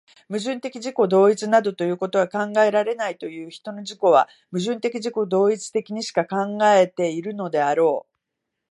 [0.29, 8.11] 矛盾的自己同一などいうことは考えられないという人の自己は、矛盾的自己同一的にしか考えているのであろう。